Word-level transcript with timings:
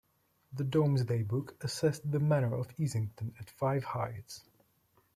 The 0.51 0.63
Domesday 0.63 1.21
Book 1.21 1.63
assessed 1.63 2.09
the 2.11 2.19
manor 2.19 2.55
of 2.55 2.69
Easington 2.77 3.39
at 3.39 3.51
five 3.51 3.83
hides. 3.83 4.43